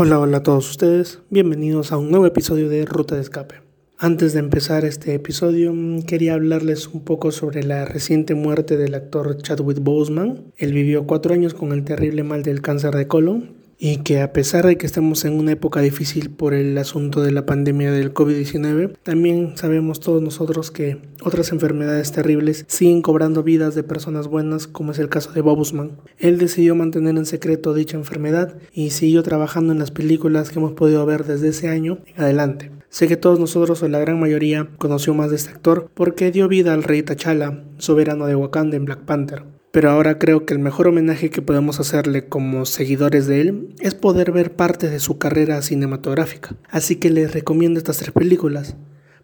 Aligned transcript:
Hola, 0.00 0.20
hola 0.20 0.36
a 0.36 0.42
todos 0.44 0.70
ustedes, 0.70 1.18
bienvenidos 1.28 1.90
a 1.90 1.96
un 1.96 2.08
nuevo 2.08 2.24
episodio 2.24 2.68
de 2.68 2.84
Ruta 2.84 3.16
de 3.16 3.20
Escape. 3.20 3.56
Antes 3.98 4.32
de 4.32 4.38
empezar 4.38 4.84
este 4.84 5.12
episodio, 5.12 5.72
mm, 5.74 6.02
quería 6.02 6.34
hablarles 6.34 6.86
un 6.86 7.02
poco 7.04 7.32
sobre 7.32 7.64
la 7.64 7.84
reciente 7.84 8.36
muerte 8.36 8.76
del 8.76 8.94
actor 8.94 9.38
Chadwick 9.42 9.80
Boseman. 9.80 10.52
Él 10.56 10.72
vivió 10.72 11.04
cuatro 11.04 11.34
años 11.34 11.52
con 11.52 11.72
el 11.72 11.82
terrible 11.82 12.22
mal 12.22 12.44
del 12.44 12.62
cáncer 12.62 12.94
de 12.94 13.08
colon 13.08 13.57
y 13.78 13.98
que 13.98 14.20
a 14.20 14.32
pesar 14.32 14.66
de 14.66 14.76
que 14.76 14.86
estamos 14.86 15.24
en 15.24 15.38
una 15.38 15.52
época 15.52 15.80
difícil 15.80 16.30
por 16.30 16.52
el 16.52 16.76
asunto 16.78 17.22
de 17.22 17.30
la 17.30 17.46
pandemia 17.46 17.92
del 17.92 18.12
COVID-19, 18.12 18.96
también 19.02 19.56
sabemos 19.56 20.00
todos 20.00 20.20
nosotros 20.20 20.70
que 20.70 20.98
otras 21.22 21.52
enfermedades 21.52 22.10
terribles 22.10 22.64
siguen 22.66 23.02
cobrando 23.02 23.44
vidas 23.44 23.74
de 23.76 23.84
personas 23.84 24.26
buenas, 24.26 24.66
como 24.66 24.92
es 24.92 24.98
el 24.98 25.08
caso 25.08 25.32
de 25.32 25.40
Bob 25.40 25.58
Él 26.18 26.38
decidió 26.38 26.74
mantener 26.74 27.16
en 27.16 27.26
secreto 27.26 27.74
dicha 27.74 27.96
enfermedad 27.96 28.56
y 28.72 28.90
siguió 28.90 29.22
trabajando 29.22 29.72
en 29.72 29.78
las 29.78 29.90
películas 29.90 30.50
que 30.50 30.58
hemos 30.58 30.72
podido 30.72 31.06
ver 31.06 31.24
desde 31.24 31.48
ese 31.48 31.68
año 31.68 31.98
en 32.06 32.22
adelante. 32.22 32.70
Sé 32.90 33.06
que 33.06 33.16
todos 33.16 33.38
nosotros, 33.38 33.82
o 33.82 33.88
la 33.88 33.98
gran 33.98 34.18
mayoría, 34.18 34.68
conoció 34.78 35.14
más 35.14 35.30
de 35.30 35.36
este 35.36 35.50
actor 35.50 35.90
porque 35.94 36.32
dio 36.32 36.48
vida 36.48 36.72
al 36.72 36.82
rey 36.82 37.02
T'Challa, 37.02 37.64
soberano 37.76 38.26
de 38.26 38.34
Wakanda 38.34 38.76
en 38.76 38.86
Black 38.86 39.04
Panther 39.04 39.57
pero 39.70 39.90
ahora 39.90 40.18
creo 40.18 40.46
que 40.46 40.54
el 40.54 40.60
mejor 40.60 40.88
homenaje 40.88 41.30
que 41.30 41.42
podemos 41.42 41.78
hacerle 41.80 42.26
como 42.26 42.64
seguidores 42.64 43.26
de 43.26 43.40
él 43.42 43.74
es 43.80 43.94
poder 43.94 44.32
ver 44.32 44.52
parte 44.52 44.88
de 44.88 44.98
su 44.98 45.18
carrera 45.18 45.60
cinematográfica. 45.62 46.56
Así 46.70 46.96
que 46.96 47.10
les 47.10 47.32
recomiendo 47.32 47.78
estas 47.78 47.98
tres 47.98 48.12
películas. 48.12 48.76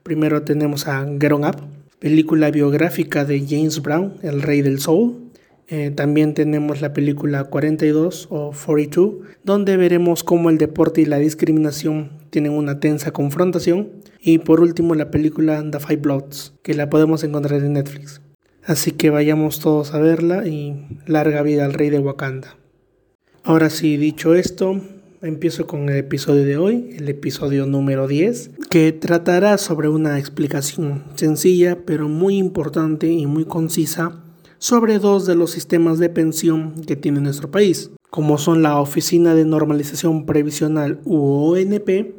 Primero 0.02 0.42
tenemos 0.42 0.86
a 0.86 1.06
Get 1.18 1.32
On 1.32 1.44
Up, 1.44 1.56
película 1.98 2.50
biográfica 2.50 3.24
de 3.24 3.46
James 3.48 3.80
Brown, 3.80 4.14
el 4.22 4.42
rey 4.42 4.60
del 4.60 4.80
soul. 4.80 5.30
Eh, 5.66 5.90
también 5.90 6.34
tenemos 6.34 6.82
la 6.82 6.92
película 6.92 7.44
42 7.44 8.28
o 8.30 8.52
42, 8.52 9.14
donde 9.44 9.78
veremos 9.78 10.22
cómo 10.22 10.50
el 10.50 10.58
deporte 10.58 11.00
y 11.00 11.06
la 11.06 11.18
discriminación 11.18 12.10
tienen 12.28 12.52
una 12.52 12.80
tensa 12.80 13.12
confrontación. 13.12 13.88
Y 14.20 14.38
por 14.38 14.60
último 14.60 14.94
la 14.94 15.10
película 15.10 15.64
The 15.70 15.80
Five 15.80 16.02
Bloods, 16.02 16.52
que 16.62 16.74
la 16.74 16.90
podemos 16.90 17.24
encontrar 17.24 17.62
en 17.62 17.72
Netflix. 17.72 18.20
Así 18.66 18.92
que 18.92 19.10
vayamos 19.10 19.60
todos 19.60 19.92
a 19.92 19.98
verla 19.98 20.46
y 20.46 20.86
larga 21.06 21.42
vida 21.42 21.66
al 21.66 21.74
rey 21.74 21.90
de 21.90 21.98
Wakanda. 21.98 22.56
Ahora 23.42 23.68
sí, 23.68 23.98
dicho 23.98 24.34
esto, 24.34 24.80
empiezo 25.20 25.66
con 25.66 25.90
el 25.90 25.98
episodio 25.98 26.44
de 26.44 26.56
hoy, 26.56 26.94
el 26.96 27.10
episodio 27.10 27.66
número 27.66 28.08
10, 28.08 28.52
que 28.70 28.92
tratará 28.92 29.58
sobre 29.58 29.88
una 29.88 30.18
explicación 30.18 31.04
sencilla 31.14 31.80
pero 31.84 32.08
muy 32.08 32.38
importante 32.38 33.08
y 33.08 33.26
muy 33.26 33.44
concisa 33.44 34.22
sobre 34.56 34.98
dos 34.98 35.26
de 35.26 35.34
los 35.34 35.50
sistemas 35.50 35.98
de 35.98 36.08
pensión 36.08 36.72
que 36.86 36.96
tiene 36.96 37.20
nuestro 37.20 37.50
país, 37.50 37.90
como 38.08 38.38
son 38.38 38.62
la 38.62 38.80
Oficina 38.80 39.34
de 39.34 39.44
Normalización 39.44 40.24
Previsional 40.24 41.00
UONP 41.04 42.14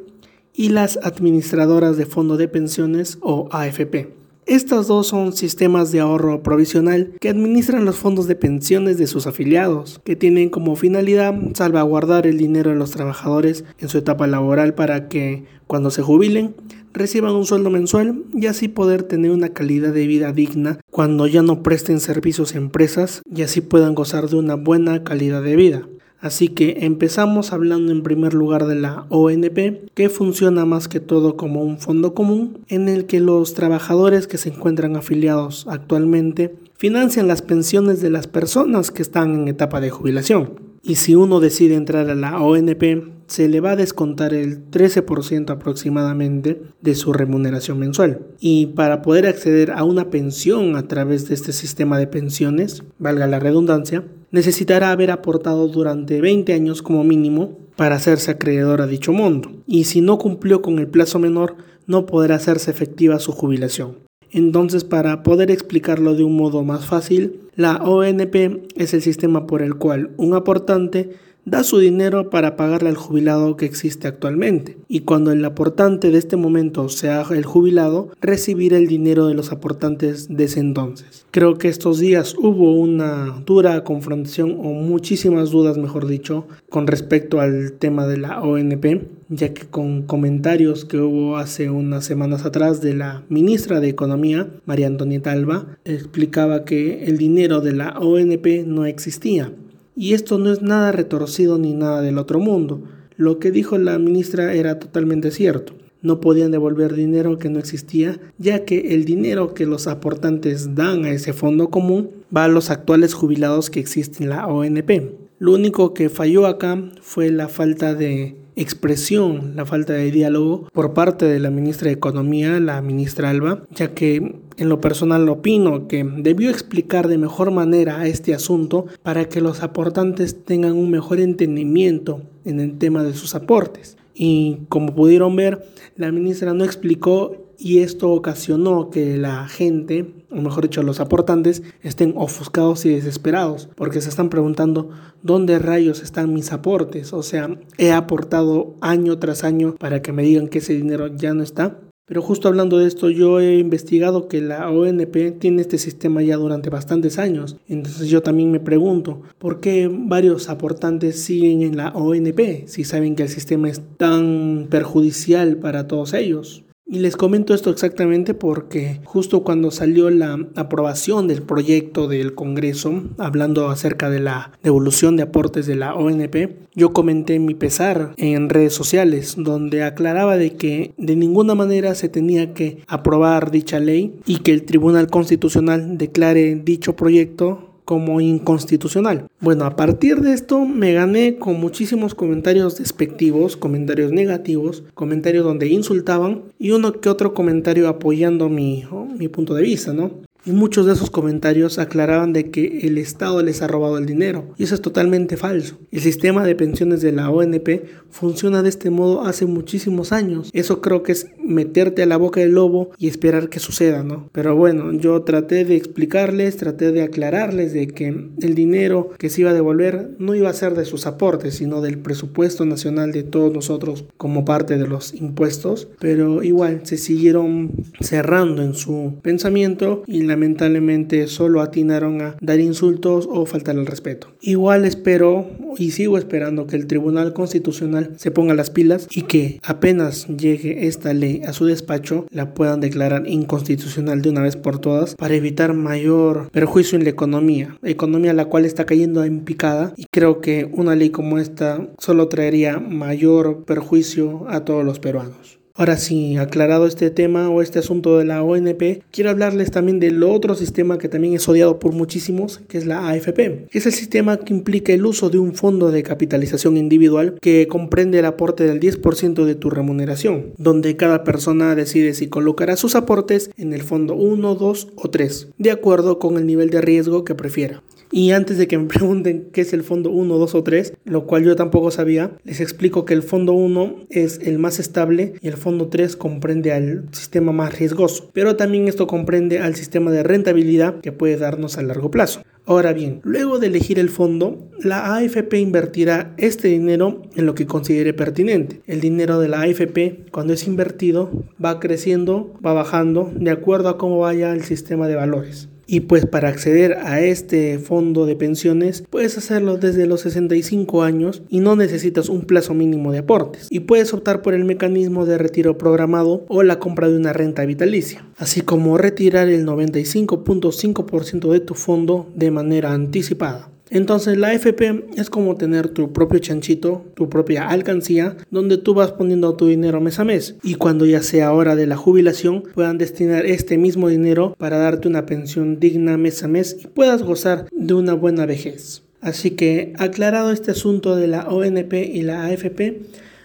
y 0.54 0.68
las 0.68 0.96
administradoras 1.02 1.96
de 1.96 2.06
fondo 2.06 2.36
de 2.36 2.46
pensiones 2.46 3.18
o 3.20 3.48
AFP. 3.50 4.25
Estas 4.46 4.86
dos 4.86 5.08
son 5.08 5.32
sistemas 5.32 5.90
de 5.90 5.98
ahorro 5.98 6.44
provisional 6.44 7.10
que 7.20 7.28
administran 7.28 7.84
los 7.84 7.96
fondos 7.96 8.28
de 8.28 8.36
pensiones 8.36 8.96
de 8.96 9.08
sus 9.08 9.26
afiliados, 9.26 10.00
que 10.04 10.14
tienen 10.14 10.50
como 10.50 10.76
finalidad 10.76 11.34
salvaguardar 11.54 12.28
el 12.28 12.38
dinero 12.38 12.70
de 12.70 12.76
los 12.76 12.92
trabajadores 12.92 13.64
en 13.80 13.88
su 13.88 13.98
etapa 13.98 14.28
laboral 14.28 14.74
para 14.74 15.08
que, 15.08 15.42
cuando 15.66 15.90
se 15.90 16.02
jubilen, 16.02 16.54
reciban 16.92 17.34
un 17.34 17.44
sueldo 17.44 17.70
mensual 17.70 18.22
y 18.34 18.46
así 18.46 18.68
poder 18.68 19.02
tener 19.02 19.32
una 19.32 19.48
calidad 19.48 19.92
de 19.92 20.06
vida 20.06 20.32
digna 20.32 20.78
cuando 20.92 21.26
ya 21.26 21.42
no 21.42 21.64
presten 21.64 21.98
servicios 21.98 22.54
a 22.54 22.58
empresas 22.58 23.22
y 23.28 23.42
así 23.42 23.60
puedan 23.60 23.96
gozar 23.96 24.28
de 24.28 24.36
una 24.36 24.54
buena 24.54 25.02
calidad 25.02 25.42
de 25.42 25.56
vida. 25.56 25.88
Así 26.20 26.48
que 26.48 26.78
empezamos 26.80 27.52
hablando 27.52 27.92
en 27.92 28.02
primer 28.02 28.34
lugar 28.34 28.66
de 28.66 28.76
la 28.76 29.06
ONP, 29.10 29.90
que 29.94 30.08
funciona 30.08 30.64
más 30.64 30.88
que 30.88 31.00
todo 31.00 31.36
como 31.36 31.62
un 31.62 31.78
fondo 31.78 32.14
común 32.14 32.58
en 32.68 32.88
el 32.88 33.06
que 33.06 33.20
los 33.20 33.54
trabajadores 33.54 34.26
que 34.26 34.38
se 34.38 34.48
encuentran 34.48 34.96
afiliados 34.96 35.66
actualmente 35.68 36.56
financian 36.74 37.28
las 37.28 37.42
pensiones 37.42 38.00
de 38.00 38.10
las 38.10 38.26
personas 38.26 38.90
que 38.90 39.02
están 39.02 39.34
en 39.34 39.48
etapa 39.48 39.80
de 39.80 39.90
jubilación. 39.90 40.66
Y 40.82 40.96
si 40.96 41.14
uno 41.14 41.40
decide 41.40 41.74
entrar 41.74 42.08
a 42.10 42.14
la 42.14 42.40
ONP, 42.40 43.16
se 43.26 43.48
le 43.48 43.60
va 43.60 43.72
a 43.72 43.76
descontar 43.76 44.32
el 44.34 44.70
13% 44.70 45.50
aproximadamente 45.50 46.62
de 46.80 46.94
su 46.94 47.12
remuneración 47.12 47.78
mensual. 47.78 48.20
Y 48.38 48.66
para 48.66 49.02
poder 49.02 49.26
acceder 49.26 49.72
a 49.72 49.82
una 49.82 50.10
pensión 50.10 50.76
a 50.76 50.86
través 50.86 51.28
de 51.28 51.34
este 51.34 51.52
sistema 51.52 51.98
de 51.98 52.06
pensiones, 52.06 52.84
valga 52.98 53.26
la 53.26 53.40
redundancia, 53.40 54.04
necesitará 54.30 54.90
haber 54.90 55.10
aportado 55.10 55.68
durante 55.68 56.20
20 56.20 56.52
años 56.52 56.82
como 56.82 57.04
mínimo 57.04 57.58
para 57.76 57.96
hacerse 57.96 58.32
acreedor 58.32 58.80
a 58.80 58.86
dicho 58.86 59.12
monto. 59.12 59.50
Y 59.66 59.84
si 59.84 60.00
no 60.00 60.18
cumplió 60.18 60.62
con 60.62 60.78
el 60.78 60.88
plazo 60.88 61.18
menor, 61.18 61.56
no 61.86 62.06
podrá 62.06 62.36
hacerse 62.36 62.70
efectiva 62.70 63.18
su 63.18 63.32
jubilación. 63.32 63.98
Entonces, 64.30 64.84
para 64.84 65.22
poder 65.22 65.50
explicarlo 65.50 66.14
de 66.14 66.24
un 66.24 66.36
modo 66.36 66.64
más 66.64 66.86
fácil, 66.86 67.40
la 67.54 67.76
ONP 67.76 68.34
es 68.76 68.92
el 68.92 69.02
sistema 69.02 69.46
por 69.46 69.62
el 69.62 69.76
cual 69.76 70.10
un 70.16 70.34
aportante 70.34 71.14
da 71.46 71.62
su 71.62 71.78
dinero 71.78 72.28
para 72.28 72.56
pagarle 72.56 72.88
al 72.88 72.96
jubilado 72.96 73.56
que 73.56 73.66
existe 73.66 74.08
actualmente. 74.08 74.76
Y 74.88 75.00
cuando 75.00 75.30
el 75.30 75.44
aportante 75.44 76.10
de 76.10 76.18
este 76.18 76.36
momento 76.36 76.88
sea 76.88 77.24
el 77.30 77.44
jubilado, 77.44 78.10
recibirá 78.20 78.76
el 78.76 78.88
dinero 78.88 79.28
de 79.28 79.34
los 79.34 79.52
aportantes 79.52 80.26
de 80.28 80.44
ese 80.44 80.58
entonces. 80.58 81.24
Creo 81.30 81.56
que 81.56 81.68
estos 81.68 82.00
días 82.00 82.34
hubo 82.36 82.74
una 82.74 83.42
dura 83.46 83.84
confrontación 83.84 84.56
o 84.58 84.72
muchísimas 84.72 85.50
dudas, 85.50 85.78
mejor 85.78 86.08
dicho, 86.08 86.48
con 86.68 86.88
respecto 86.88 87.40
al 87.40 87.74
tema 87.74 88.08
de 88.08 88.16
la 88.16 88.42
ONP, 88.42 89.02
ya 89.28 89.54
que 89.54 89.66
con 89.66 90.02
comentarios 90.02 90.84
que 90.84 90.98
hubo 90.98 91.36
hace 91.36 91.70
unas 91.70 92.04
semanas 92.04 92.44
atrás 92.44 92.80
de 92.80 92.94
la 92.94 93.22
ministra 93.28 93.78
de 93.78 93.88
Economía, 93.88 94.48
María 94.64 94.88
Antonieta 94.88 95.30
Alba, 95.30 95.78
explicaba 95.84 96.64
que 96.64 97.04
el 97.04 97.18
dinero 97.18 97.60
de 97.60 97.72
la 97.72 97.98
ONP 98.00 98.64
no 98.66 98.84
existía 98.84 99.52
y 99.96 100.12
esto 100.12 100.38
no 100.38 100.52
es 100.52 100.62
nada 100.62 100.92
retorcido 100.92 101.58
ni 101.58 101.72
nada 101.72 102.02
del 102.02 102.18
otro 102.18 102.38
mundo. 102.38 102.82
Lo 103.16 103.38
que 103.38 103.50
dijo 103.50 103.78
la 103.78 103.98
ministra 103.98 104.52
era 104.52 104.78
totalmente 104.78 105.30
cierto. 105.30 105.72
No 106.02 106.20
podían 106.20 106.50
devolver 106.50 106.94
dinero 106.94 107.38
que 107.38 107.48
no 107.48 107.58
existía, 107.58 108.20
ya 108.38 108.66
que 108.66 108.94
el 108.94 109.06
dinero 109.06 109.54
que 109.54 109.64
los 109.64 109.86
aportantes 109.86 110.74
dan 110.74 111.06
a 111.06 111.10
ese 111.10 111.32
fondo 111.32 111.70
común 111.70 112.10
va 112.34 112.44
a 112.44 112.48
los 112.48 112.70
actuales 112.70 113.14
jubilados 113.14 113.70
que 113.70 113.80
existen 113.80 114.24
en 114.24 114.28
la 114.30 114.46
ONP. 114.46 114.90
Lo 115.38 115.54
único 115.54 115.94
que 115.94 116.10
falló 116.10 116.46
acá 116.46 116.90
fue 117.00 117.30
la 117.30 117.48
falta 117.48 117.94
de 117.94 118.36
expresión, 118.56 119.52
la 119.54 119.66
falta 119.66 119.92
de 119.92 120.10
diálogo 120.10 120.68
por 120.72 120.94
parte 120.94 121.26
de 121.26 121.38
la 121.38 121.50
ministra 121.50 121.88
de 121.88 121.94
Economía, 121.94 122.58
la 122.58 122.80
ministra 122.82 123.30
Alba, 123.30 123.62
ya 123.70 123.94
que 123.94 124.36
en 124.56 124.68
lo 124.68 124.80
personal 124.80 125.28
opino 125.28 125.86
que 125.86 126.04
debió 126.04 126.50
explicar 126.50 127.08
de 127.08 127.18
mejor 127.18 127.50
manera 127.50 128.06
este 128.06 128.34
asunto 128.34 128.86
para 129.02 129.28
que 129.28 129.40
los 129.42 129.62
aportantes 129.62 130.44
tengan 130.44 130.72
un 130.72 130.90
mejor 130.90 131.20
entendimiento 131.20 132.22
en 132.44 132.60
el 132.60 132.78
tema 132.78 133.04
de 133.04 133.14
sus 133.14 133.34
aportes. 133.34 133.96
Y 134.14 134.60
como 134.70 134.94
pudieron 134.94 135.36
ver, 135.36 135.66
la 135.96 136.10
ministra 136.10 136.54
no 136.54 136.64
explicó 136.64 137.45
y 137.58 137.78
esto 137.80 138.10
ocasionó 138.10 138.90
que 138.90 139.16
la 139.16 139.48
gente, 139.48 140.14
o 140.30 140.40
mejor 140.40 140.64
dicho, 140.64 140.82
los 140.82 141.00
aportantes, 141.00 141.62
estén 141.82 142.14
ofuscados 142.16 142.84
y 142.86 142.90
desesperados, 142.90 143.68
porque 143.76 144.00
se 144.00 144.08
están 144.08 144.28
preguntando 144.28 144.90
dónde 145.22 145.58
rayos 145.58 146.02
están 146.02 146.32
mis 146.32 146.52
aportes. 146.52 147.12
O 147.12 147.22
sea, 147.22 147.48
he 147.78 147.92
aportado 147.92 148.74
año 148.80 149.18
tras 149.18 149.44
año 149.44 149.74
para 149.78 150.02
que 150.02 150.12
me 150.12 150.22
digan 150.22 150.48
que 150.48 150.58
ese 150.58 150.74
dinero 150.74 151.08
ya 151.08 151.34
no 151.34 151.42
está. 151.42 151.78
Pero 152.08 152.22
justo 152.22 152.46
hablando 152.46 152.78
de 152.78 152.86
esto, 152.86 153.10
yo 153.10 153.40
he 153.40 153.58
investigado 153.58 154.28
que 154.28 154.40
la 154.40 154.70
ONP 154.70 155.40
tiene 155.40 155.62
este 155.62 155.76
sistema 155.76 156.22
ya 156.22 156.36
durante 156.36 156.70
bastantes 156.70 157.18
años. 157.18 157.56
Entonces 157.66 158.08
yo 158.08 158.22
también 158.22 158.52
me 158.52 158.60
pregunto, 158.60 159.22
¿por 159.38 159.58
qué 159.58 159.90
varios 159.92 160.48
aportantes 160.48 161.20
siguen 161.20 161.62
en 161.62 161.76
la 161.76 161.88
ONP 161.88 162.68
si 162.68 162.84
saben 162.84 163.16
que 163.16 163.24
el 163.24 163.28
sistema 163.28 163.68
es 163.68 163.82
tan 163.96 164.68
perjudicial 164.70 165.56
para 165.56 165.88
todos 165.88 166.14
ellos? 166.14 166.62
Y 166.88 167.00
les 167.00 167.16
comento 167.16 167.52
esto 167.52 167.70
exactamente 167.70 168.32
porque 168.32 169.00
justo 169.04 169.42
cuando 169.42 169.72
salió 169.72 170.08
la 170.08 170.38
aprobación 170.54 171.26
del 171.26 171.42
proyecto 171.42 172.06
del 172.06 172.36
Congreso, 172.36 173.02
hablando 173.18 173.68
acerca 173.70 174.08
de 174.08 174.20
la 174.20 174.52
devolución 174.62 175.16
de 175.16 175.24
aportes 175.24 175.66
de 175.66 175.74
la 175.74 175.96
ONP, 175.96 176.56
yo 176.76 176.92
comenté 176.92 177.40
mi 177.40 177.54
pesar 177.54 178.12
en 178.18 178.48
redes 178.48 178.74
sociales, 178.74 179.34
donde 179.36 179.82
aclaraba 179.82 180.36
de 180.36 180.54
que 180.54 180.94
de 180.96 181.16
ninguna 181.16 181.56
manera 181.56 181.96
se 181.96 182.08
tenía 182.08 182.54
que 182.54 182.84
aprobar 182.86 183.50
dicha 183.50 183.80
ley 183.80 184.20
y 184.24 184.38
que 184.38 184.52
el 184.52 184.64
Tribunal 184.64 185.08
Constitucional 185.08 185.98
declare 185.98 186.54
dicho 186.54 186.94
proyecto 186.94 187.75
como 187.86 188.20
inconstitucional. 188.20 189.28
Bueno, 189.40 189.64
a 189.64 189.76
partir 189.76 190.20
de 190.20 190.32
esto 190.34 190.66
me 190.66 190.92
gané 190.92 191.36
con 191.36 191.58
muchísimos 191.60 192.16
comentarios 192.16 192.76
despectivos, 192.76 193.56
comentarios 193.56 194.10
negativos, 194.10 194.82
comentarios 194.94 195.44
donde 195.44 195.68
insultaban 195.68 196.42
y 196.58 196.72
uno 196.72 197.00
que 197.00 197.08
otro 197.08 197.32
comentario 197.32 197.88
apoyando 197.88 198.48
mi, 198.48 198.84
mi 199.16 199.28
punto 199.28 199.54
de 199.54 199.62
vista, 199.62 199.92
¿no? 199.92 200.10
Y 200.46 200.52
muchos 200.52 200.86
de 200.86 200.92
esos 200.92 201.10
comentarios 201.10 201.80
aclaraban 201.80 202.32
de 202.32 202.52
que 202.52 202.86
el 202.86 202.98
Estado 202.98 203.42
les 203.42 203.62
ha 203.62 203.66
robado 203.66 203.98
el 203.98 204.06
dinero. 204.06 204.54
Y 204.56 204.62
eso 204.62 204.76
es 204.76 204.80
totalmente 204.80 205.36
falso. 205.36 205.76
El 205.90 206.00
sistema 206.00 206.44
de 206.44 206.54
pensiones 206.54 207.00
de 207.00 207.10
la 207.10 207.30
ONP 207.30 207.84
funciona 208.10 208.62
de 208.62 208.68
este 208.68 208.90
modo 208.90 209.22
hace 209.22 209.44
muchísimos 209.44 210.12
años. 210.12 210.50
Eso 210.52 210.80
creo 210.80 211.02
que 211.02 211.10
es 211.10 211.26
meterte 211.42 212.04
a 212.04 212.06
la 212.06 212.16
boca 212.16 212.40
del 212.40 212.52
lobo 212.52 212.90
y 212.96 213.08
esperar 213.08 213.48
que 213.48 213.58
suceda, 213.58 214.04
¿no? 214.04 214.30
Pero 214.30 214.54
bueno, 214.54 214.92
yo 214.92 215.22
traté 215.22 215.64
de 215.64 215.74
explicarles, 215.74 216.56
traté 216.56 216.92
de 216.92 217.02
aclararles 217.02 217.72
de 217.72 217.88
que 217.88 218.06
el 218.06 218.54
dinero 218.54 219.10
que 219.18 219.30
se 219.30 219.40
iba 219.40 219.50
a 219.50 219.54
devolver 219.54 220.10
no 220.20 220.36
iba 220.36 220.48
a 220.48 220.54
ser 220.54 220.74
de 220.74 220.84
sus 220.84 221.06
aportes, 221.06 221.56
sino 221.56 221.80
del 221.80 221.98
presupuesto 221.98 222.64
nacional 222.64 223.10
de 223.10 223.24
todos 223.24 223.52
nosotros 223.52 224.04
como 224.16 224.44
parte 224.44 224.78
de 224.78 224.86
los 224.86 225.12
impuestos. 225.12 225.88
Pero 225.98 226.44
igual 226.44 226.82
se 226.84 226.98
siguieron 226.98 227.72
cerrando 228.00 228.62
en 228.62 228.74
su 228.74 229.14
pensamiento 229.22 230.04
y 230.06 230.22
lamentablemente 230.36 231.26
solo 231.28 231.62
atinaron 231.62 232.20
a 232.20 232.36
dar 232.42 232.60
insultos 232.60 233.26
o 233.30 233.46
faltar 233.46 233.76
al 233.76 233.86
respeto. 233.86 234.28
Igual 234.42 234.84
espero 234.84 235.46
y 235.78 235.92
sigo 235.92 236.18
esperando 236.18 236.66
que 236.66 236.76
el 236.76 236.86
Tribunal 236.86 237.32
Constitucional 237.32 238.12
se 238.18 238.30
ponga 238.30 238.54
las 238.54 238.68
pilas 238.68 239.08
y 239.10 239.22
que 239.22 239.60
apenas 239.62 240.26
llegue 240.28 240.86
esta 240.86 241.14
ley 241.14 241.40
a 241.46 241.54
su 241.54 241.64
despacho 241.64 242.26
la 242.30 242.52
puedan 242.52 242.80
declarar 242.80 243.26
inconstitucional 243.26 244.20
de 244.20 244.28
una 244.28 244.42
vez 244.42 244.56
por 244.56 244.78
todas 244.78 245.14
para 245.14 245.34
evitar 245.34 245.72
mayor 245.72 246.50
perjuicio 246.50 246.98
en 246.98 247.04
la 247.04 247.10
economía, 247.10 247.78
economía 247.82 248.34
la 248.34 248.44
cual 248.44 248.66
está 248.66 248.84
cayendo 248.84 249.24
en 249.24 249.40
picada 249.40 249.94
y 249.96 250.04
creo 250.12 250.42
que 250.42 250.70
una 250.72 250.94
ley 250.96 251.08
como 251.08 251.38
esta 251.38 251.88
solo 251.98 252.28
traería 252.28 252.78
mayor 252.78 253.64
perjuicio 253.64 254.44
a 254.48 254.64
todos 254.66 254.84
los 254.84 254.98
peruanos. 254.98 255.58
Ahora 255.78 255.98
sí, 255.98 256.38
aclarado 256.38 256.86
este 256.86 257.10
tema 257.10 257.50
o 257.50 257.60
este 257.60 257.78
asunto 257.78 258.16
de 258.16 258.24
la 258.24 258.42
ONP, 258.42 259.02
quiero 259.10 259.28
hablarles 259.28 259.70
también 259.70 260.00
del 260.00 260.22
otro 260.22 260.54
sistema 260.54 260.96
que 260.96 261.10
también 261.10 261.34
es 261.34 261.46
odiado 261.50 261.78
por 261.78 261.92
muchísimos, 261.92 262.62
que 262.66 262.78
es 262.78 262.86
la 262.86 263.10
AFP. 263.10 263.66
Es 263.70 263.84
el 263.84 263.92
sistema 263.92 264.38
que 264.38 264.54
implica 264.54 264.94
el 264.94 265.04
uso 265.04 265.28
de 265.28 265.38
un 265.38 265.54
fondo 265.54 265.90
de 265.90 266.02
capitalización 266.02 266.78
individual 266.78 267.36
que 267.42 267.68
comprende 267.68 268.20
el 268.20 268.24
aporte 268.24 268.64
del 268.64 268.80
10% 268.80 269.44
de 269.44 269.54
tu 269.54 269.68
remuneración, 269.68 270.54
donde 270.56 270.96
cada 270.96 271.24
persona 271.24 271.74
decide 271.74 272.14
si 272.14 272.28
colocará 272.28 272.78
sus 272.78 272.94
aportes 272.94 273.50
en 273.58 273.74
el 273.74 273.82
fondo 273.82 274.14
1, 274.14 274.54
2 274.54 274.88
o 274.96 275.10
3, 275.10 275.48
de 275.58 275.70
acuerdo 275.72 276.18
con 276.18 276.38
el 276.38 276.46
nivel 276.46 276.70
de 276.70 276.80
riesgo 276.80 277.22
que 277.22 277.34
prefiera. 277.34 277.82
Y 278.10 278.30
antes 278.30 278.58
de 278.58 278.68
que 278.68 278.78
me 278.78 278.84
pregunten 278.88 279.48
qué 279.52 279.62
es 279.62 279.72
el 279.72 279.82
fondo 279.82 280.10
1, 280.10 280.36
2 280.36 280.54
o 280.54 280.62
3, 280.62 280.94
lo 281.04 281.26
cual 281.26 281.44
yo 281.44 281.56
tampoco 281.56 281.90
sabía, 281.90 282.32
les 282.44 282.60
explico 282.60 283.04
que 283.04 283.14
el 283.14 283.22
fondo 283.22 283.52
1 283.52 284.06
es 284.10 284.40
el 284.42 284.58
más 284.58 284.78
estable 284.78 285.34
y 285.40 285.48
el 285.48 285.56
fondo 285.56 285.88
3 285.88 286.16
comprende 286.16 286.72
al 286.72 287.08
sistema 287.12 287.52
más 287.52 287.78
riesgoso. 287.78 288.30
Pero 288.32 288.56
también 288.56 288.88
esto 288.88 289.06
comprende 289.06 289.58
al 289.58 289.74
sistema 289.74 290.10
de 290.10 290.22
rentabilidad 290.22 291.00
que 291.00 291.12
puede 291.12 291.36
darnos 291.36 291.78
a 291.78 291.82
largo 291.82 292.10
plazo. 292.10 292.42
Ahora 292.68 292.92
bien, 292.92 293.20
luego 293.22 293.60
de 293.60 293.68
elegir 293.68 294.00
el 294.00 294.08
fondo, 294.08 294.68
la 294.80 295.14
AFP 295.14 295.60
invertirá 295.60 296.34
este 296.36 296.66
dinero 296.66 297.22
en 297.36 297.46
lo 297.46 297.54
que 297.54 297.66
considere 297.66 298.12
pertinente. 298.12 298.80
El 298.86 299.00
dinero 299.00 299.38
de 299.38 299.48
la 299.48 299.60
AFP, 299.60 300.26
cuando 300.32 300.52
es 300.52 300.66
invertido, 300.66 301.30
va 301.64 301.78
creciendo, 301.78 302.52
va 302.64 302.72
bajando, 302.72 303.30
de 303.32 303.52
acuerdo 303.52 303.88
a 303.88 303.98
cómo 303.98 304.18
vaya 304.18 304.52
el 304.52 304.64
sistema 304.64 305.06
de 305.06 305.14
valores. 305.14 305.68
Y 305.86 306.00
pues 306.00 306.26
para 306.26 306.48
acceder 306.48 306.94
a 306.94 307.20
este 307.20 307.78
fondo 307.78 308.26
de 308.26 308.34
pensiones 308.36 309.04
puedes 309.08 309.38
hacerlo 309.38 309.76
desde 309.76 310.06
los 310.06 310.22
65 310.22 311.02
años 311.02 311.42
y 311.48 311.60
no 311.60 311.76
necesitas 311.76 312.28
un 312.28 312.42
plazo 312.42 312.74
mínimo 312.74 313.12
de 313.12 313.18
aportes. 313.18 313.68
Y 313.70 313.80
puedes 313.80 314.12
optar 314.12 314.42
por 314.42 314.54
el 314.54 314.64
mecanismo 314.64 315.26
de 315.26 315.38
retiro 315.38 315.78
programado 315.78 316.44
o 316.48 316.62
la 316.62 316.80
compra 316.80 317.08
de 317.08 317.16
una 317.16 317.32
renta 317.32 317.64
vitalicia, 317.64 318.26
así 318.36 318.62
como 318.62 318.98
retirar 318.98 319.48
el 319.48 319.64
95.5% 319.64 321.52
de 321.52 321.60
tu 321.60 321.74
fondo 321.74 322.30
de 322.34 322.50
manera 322.50 322.92
anticipada. 322.92 323.75
Entonces 323.90 324.36
la 324.36 324.48
AFP 324.48 325.04
es 325.16 325.30
como 325.30 325.56
tener 325.56 325.88
tu 325.88 326.12
propio 326.12 326.38
chanchito, 326.40 327.04
tu 327.14 327.28
propia 327.28 327.68
alcancía, 327.68 328.36
donde 328.50 328.78
tú 328.78 328.94
vas 328.94 329.12
poniendo 329.12 329.54
tu 329.54 329.66
dinero 329.66 330.00
mes 330.00 330.18
a 330.18 330.24
mes 330.24 330.56
y 330.62 330.74
cuando 330.74 331.06
ya 331.06 331.22
sea 331.22 331.52
hora 331.52 331.76
de 331.76 331.86
la 331.86 331.96
jubilación 331.96 332.64
puedan 332.74 332.98
destinar 332.98 333.46
este 333.46 333.78
mismo 333.78 334.08
dinero 334.08 334.54
para 334.58 334.78
darte 334.78 335.08
una 335.08 335.26
pensión 335.26 335.78
digna 335.78 336.16
mes 336.16 336.42
a 336.42 336.48
mes 336.48 336.76
y 336.80 336.88
puedas 336.88 337.22
gozar 337.22 337.66
de 337.70 337.94
una 337.94 338.14
buena 338.14 338.44
vejez. 338.44 339.02
Así 339.20 339.52
que 339.52 339.92
aclarado 339.98 340.50
este 340.50 340.72
asunto 340.72 341.16
de 341.16 341.28
la 341.28 341.48
ONP 341.48 341.94
y 341.94 342.22
la 342.22 342.44
AFP, 342.46 343.02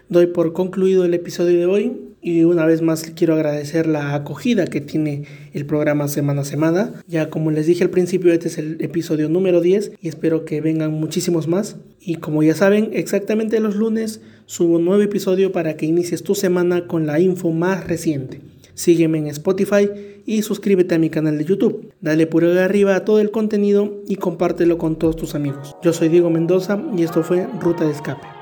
doy 0.10 0.28
por 0.28 0.54
concluido 0.54 1.06
el 1.06 1.14
episodio 1.14 1.58
de 1.58 1.66
hoy 1.66 2.11
y 2.22 2.44
una 2.44 2.66
vez 2.66 2.82
más 2.82 3.12
quiero 3.16 3.34
agradecer 3.34 3.88
la 3.88 4.14
acogida 4.14 4.68
que 4.68 4.82
tiene 4.82 5.24
el 5.54 5.66
programa 5.66 6.08
semana 6.08 6.42
a 6.42 6.46
semana. 6.46 6.94
Ya 7.08 7.30
como 7.30 7.52
les 7.52 7.66
dije 7.66 7.84
al 7.84 7.90
principio, 7.90 8.32
este 8.32 8.48
es 8.48 8.58
el 8.58 8.78
episodio 8.82 9.28
número 9.30 9.62
10 9.62 9.94
y 10.02 10.08
espero 10.08 10.46
que 10.46 10.62
vengan 10.62 10.92
muchísimos 10.92 11.48
más. 11.48 11.78
Y 12.00 12.16
como 12.16 12.44
ya 12.44 12.56
saben, 12.56 12.92
exactamente 12.94 13.60
los 13.60 13.76
lunes 13.76 14.22
subo 14.46 14.76
un 14.76 14.86
nuevo 14.86 15.02
episodio 15.02 15.52
para 15.52 15.76
que 15.76 15.86
inicies 15.86 16.24
tu 16.24 16.36
semana 16.36 16.88
con 16.88 17.08
la 17.08 17.20
info 17.20 17.52
más 17.52 17.88
reciente. 17.88 18.42
Sígueme 18.74 19.18
en 19.18 19.28
Spotify 19.28 19.90
y 20.26 20.44
suscríbete 20.44 20.96
a 20.96 21.00
mi 21.00 21.10
canal 21.10 21.38
de 21.38 21.46
YouTube. 21.46 21.92
Dale 22.02 22.28
por 22.28 22.46
arriba 22.46 22.96
a 22.96 23.06
todo 23.06 23.20
el 23.20 23.32
contenido 23.32 24.02
y 24.08 24.16
compártelo 24.16 24.78
con 24.78 24.98
todos 24.98 25.16
tus 25.16 25.36
amigos. 25.36 25.76
Yo 25.84 25.94
soy 25.94 26.10
Diego 26.10 26.30
Mendoza 26.30 26.82
y 26.98 27.04
esto 27.04 27.24
fue 27.24 27.48
Ruta 27.62 27.86
de 27.86 27.92
Escape. 27.92 28.41